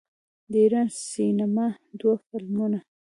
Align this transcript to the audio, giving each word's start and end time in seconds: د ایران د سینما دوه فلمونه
د 0.51 0.53
ایران 0.63 0.87
د 0.91 0.97
سینما 1.11 1.67
دوه 1.99 2.15
فلمونه 2.27 2.79